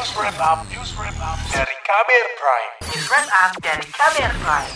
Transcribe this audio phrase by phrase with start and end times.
[0.00, 2.72] News Wrap Up, News Wrap Up dari Kamer Prime.
[2.88, 4.72] News Wrap Up dari Kamer Prime.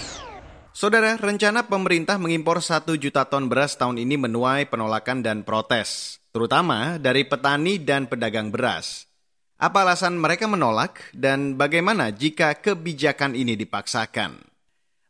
[0.77, 7.00] Saudara, rencana pemerintah mengimpor 1 juta ton beras tahun ini menuai penolakan dan protes, terutama
[7.00, 9.09] dari petani dan pedagang beras.
[9.57, 14.45] Apa alasan mereka menolak dan bagaimana jika kebijakan ini dipaksakan?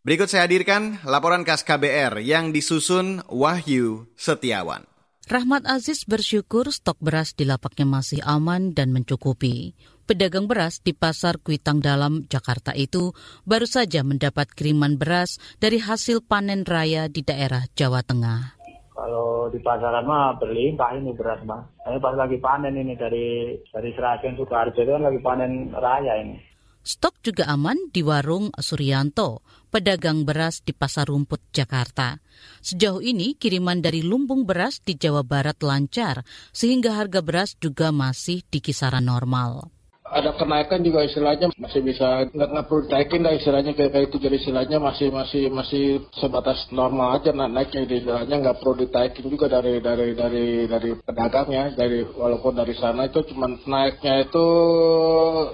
[0.07, 4.94] Berikut saya hadirkan laporan khas KBR yang disusun Wahyu Setiawan.
[5.25, 9.73] Rahmat Aziz bersyukur stok beras di lapaknya masih aman dan mencukupi.
[10.05, 13.17] Pedagang beras di Pasar Kuitang Dalam, Jakarta itu
[13.49, 18.61] baru saja mendapat kiriman beras dari hasil panen raya di daerah Jawa Tengah.
[18.93, 21.73] Kalau di pasaran mah berlimpah ini beras mah.
[21.89, 26.54] Ini pas lagi panen ini dari dari Seragen Sukarjo itu kan lagi panen raya ini.
[26.85, 29.41] Stok juga aman di warung Suryanto,
[29.73, 32.20] pedagang beras di Pasar Rumput, Jakarta.
[32.61, 38.45] Sejauh ini kiriman dari lumbung beras di Jawa Barat lancar, sehingga harga beras juga masih
[38.53, 39.73] di kisaran normal
[40.14, 44.17] ada kenaikan juga istilahnya masih bisa nggak perlu lah istilahnya kayak kayak itu.
[44.23, 45.84] Jadi istilahnya masih masih masih
[46.15, 47.83] sebatas normal aja nah, naiknya.
[47.83, 51.75] Istilahnya nggak perlu ditaikin juga dari dari dari dari pedagangnya.
[51.75, 54.47] Dari walaupun dari sana itu cuma naiknya itu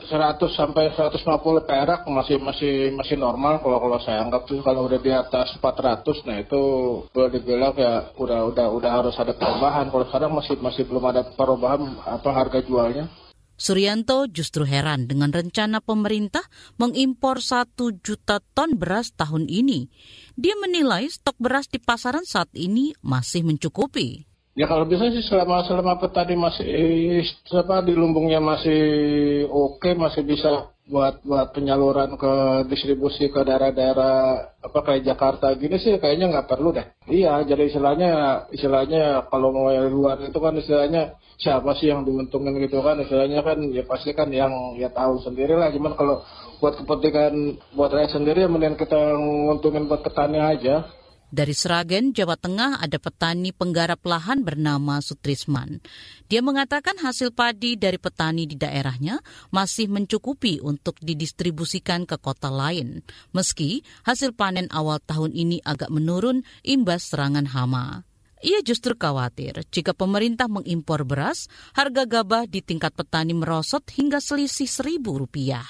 [0.05, 0.13] 100
[0.53, 3.65] sampai 150 perak masih masih masih normal.
[3.65, 6.63] Kalau kalau saya anggap tuh kalau udah di atas 400 nah itu
[7.09, 9.89] boleh dibilang ya udah udah udah harus ada perubahan.
[9.89, 13.09] Kalau sekarang masih masih belum ada perubahan apa harga jualnya
[13.61, 16.41] Suryanto justru heran dengan rencana pemerintah
[16.81, 19.93] mengimpor satu juta ton beras tahun ini.
[20.41, 24.25] Dia menilai stok beras di pasaran saat ini masih mencukupi.
[24.57, 26.65] Ya kalau bisa sih selama selama petani masih
[27.53, 28.81] apa di lumbungnya masih
[29.47, 32.35] oke okay, masih bisa buat buat penyaluran ke
[32.67, 34.15] distribusi ke daerah-daerah
[34.59, 36.83] apa kayak Jakarta gini sih kayaknya nggak perlu deh.
[37.07, 38.11] Iya, jadi istilahnya
[38.51, 43.41] istilahnya kalau mau yang luar itu kan istilahnya siapa sih yang diuntungkan gitu kan istilahnya
[43.41, 45.71] kan ya pasti kan yang ya tahu sendiri lah.
[45.71, 46.27] Cuman kalau
[46.59, 47.35] buat kepentingan
[47.79, 50.91] buat rakyat sendiri ya mending kita nguntungin buat petani aja.
[51.31, 55.79] Dari Seragen, Jawa Tengah ada petani penggarap lahan bernama Sutrisman.
[56.27, 59.23] Dia mengatakan hasil padi dari petani di daerahnya
[59.55, 66.43] masih mencukupi untuk didistribusikan ke kota lain, meski hasil panen awal tahun ini agak menurun
[66.67, 68.03] imbas serangan hama.
[68.43, 71.47] Ia justru khawatir jika pemerintah mengimpor beras,
[71.79, 75.63] harga gabah di tingkat petani merosot hingga selisih seribu rupiah.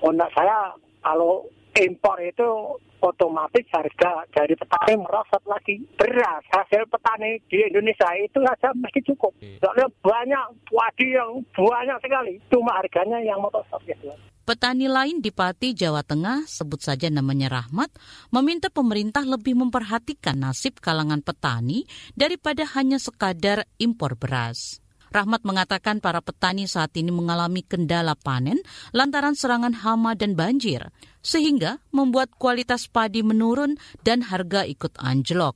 [0.00, 0.72] Oh, saya
[1.04, 1.44] kalau
[1.80, 5.82] impor itu otomatis harga dari petani merosot lagi.
[5.98, 9.32] Beras hasil petani di Indonesia itu saja mesti cukup.
[9.58, 12.34] Soalnya banyak padi yang banyak sekali.
[12.52, 14.12] Cuma harganya yang merosot gitu.
[14.42, 17.94] Petani lain di Pati, Jawa Tengah, sebut saja namanya Rahmat,
[18.34, 21.86] meminta pemerintah lebih memperhatikan nasib kalangan petani
[22.18, 24.81] daripada hanya sekadar impor beras.
[25.12, 28.64] Rahmat mengatakan para petani saat ini mengalami kendala panen
[28.96, 30.88] lantaran serangan hama dan banjir,
[31.20, 35.52] sehingga membuat kualitas padi menurun dan harga ikut anjlok.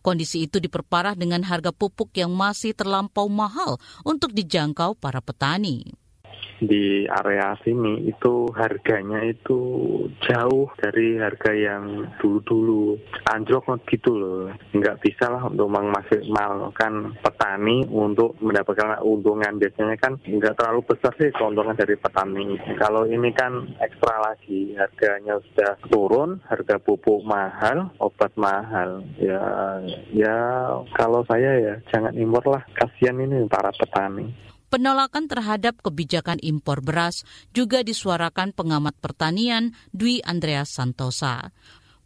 [0.00, 3.76] Kondisi itu diperparah dengan harga pupuk yang masih terlampau mahal
[4.08, 6.03] untuk dijangkau para petani
[6.62, 9.58] di area sini itu harganya itu
[10.22, 12.96] jauh dari harga yang dulu-dulu.
[13.28, 14.52] Anjlok gitu loh.
[14.72, 19.58] Nggak bisa lah untuk memaksimalkan petani untuk mendapatkan keuntungan.
[19.58, 22.58] Biasanya kan nggak terlalu besar sih keuntungan dari petani.
[22.78, 24.76] Kalau ini kan ekstra lagi.
[24.78, 29.02] Harganya sudah turun harga pupuk mahal obat mahal.
[29.18, 29.42] Ya
[30.12, 30.36] ya
[30.94, 32.62] kalau saya ya jangan impor lah.
[32.74, 37.22] Kasihan ini para petani Penolakan terhadap kebijakan impor beras
[37.54, 41.54] juga disuarakan pengamat pertanian Dwi Andreas Santosa.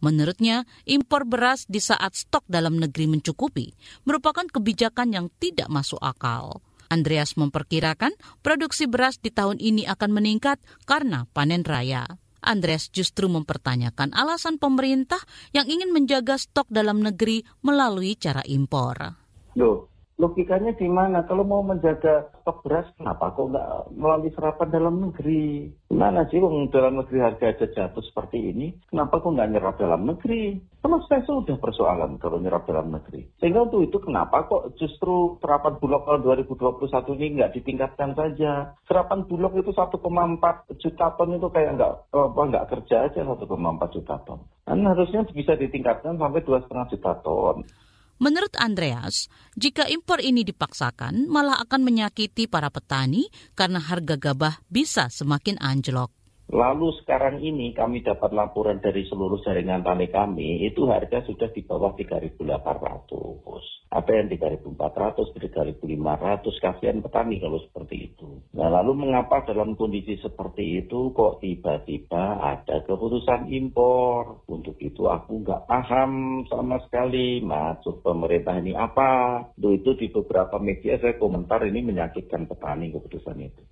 [0.05, 3.73] Menurutnya, impor beras di saat stok dalam negeri mencukupi
[4.05, 6.61] merupakan kebijakan yang tidak masuk akal.
[6.93, 8.13] Andreas memperkirakan
[8.45, 12.05] produksi beras di tahun ini akan meningkat karena panen raya.
[12.45, 15.25] Andreas justru mempertanyakan alasan pemerintah
[15.57, 19.17] yang ingin menjaga stok dalam negeri melalui cara impor.
[19.57, 19.88] Loh,
[20.19, 21.23] logikanya di mana?
[21.25, 25.71] Kalau mau menjaga stok beras, kenapa kok nggak melalui serapan dalam negeri?
[25.89, 28.75] Gimana sih wong dalam negeri harga aja jatuh seperti ini?
[28.91, 30.59] Kenapa kok nggak nyerap dalam negeri?
[31.09, 33.25] Saya sudah persoalan kalau nyerap dalam negeri.
[33.41, 38.77] Sehingga untuk itu kenapa kok justru serapan bulog tahun 2021 ini nggak ditingkatkan saja?
[38.85, 39.97] Serapan bulog itu 1,4
[40.77, 44.41] juta ton itu kayak nggak apa nggak kerja aja 1,4 juta ton.
[44.69, 47.65] Kan harusnya bisa ditingkatkan sampai 2,5 juta ton.
[48.19, 55.07] Menurut Andreas, jika impor ini dipaksakan malah akan menyakiti para petani karena harga gabah bisa
[55.07, 56.18] semakin anjlok.
[56.49, 61.61] Lalu sekarang ini kami dapat laporan dari seluruh jaringan tani kami, itu harga sudah di
[61.61, 62.41] bawah 3.800.
[63.93, 68.41] Ada yang 3.400, 3.500, kasihan petani kalau seperti itu.
[68.57, 74.49] Nah lalu mengapa dalam kondisi seperti itu kok tiba-tiba ada keputusan impor?
[74.49, 79.45] Untuk itu aku nggak paham sama sekali maksud pemerintah ini apa.
[79.61, 83.65] Itu di beberapa media saya komentar ini menyakitkan petani keputusan itu.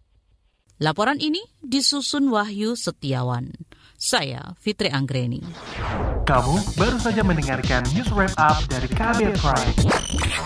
[0.76, 3.48] Laporan ini disusun Wahyu Setiawan.
[3.96, 5.40] Saya Fitri Anggreni.
[6.28, 9.72] Kamu baru saja mendengarkan news wrap up dari Kabel Prime.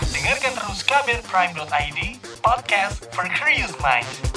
[0.07, 1.99] Dengarkan terus kabelprime.id,
[2.39, 4.30] podcast for curious mind.